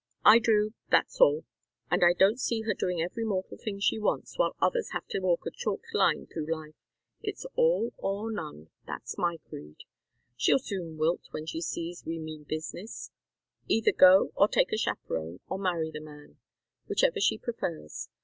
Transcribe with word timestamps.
"I 0.25 0.39
do, 0.39 0.73
that's 0.89 1.21
all. 1.21 1.45
And 1.91 2.03
I 2.03 2.13
don't 2.13 2.39
see 2.39 2.61
her 2.63 2.73
doing 2.73 2.99
every 2.99 3.23
mortal 3.23 3.55
thing 3.55 3.79
she 3.79 3.99
wants, 3.99 4.35
while 4.35 4.55
others 4.59 4.89
have 4.93 5.05
to 5.09 5.19
walk 5.19 5.45
a 5.45 5.51
chalked 5.51 5.93
line 5.93 6.25
through 6.25 6.51
life. 6.51 6.73
It's 7.21 7.45
all 7.53 7.93
or 7.97 8.31
none. 8.31 8.71
That's 8.87 9.15
my 9.19 9.37
creed. 9.47 9.81
She'll 10.35 10.57
soon 10.57 10.97
wilt 10.97 11.27
when 11.29 11.45
she 11.45 11.61
sees 11.61 12.03
we 12.03 12.17
mean 12.17 12.45
business 12.45 13.11
either 13.67 13.91
go, 13.91 14.31
or 14.35 14.47
take 14.47 14.71
a 14.71 14.75
chaperon, 14.77 15.39
or 15.47 15.59
marry 15.59 15.91
the 15.91 16.01
man, 16.01 16.37
whichever 16.87 17.19
she 17.19 17.37
prefers. 17.37 18.09